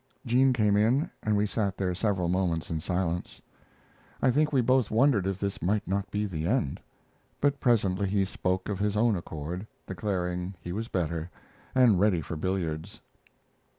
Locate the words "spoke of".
8.25-8.79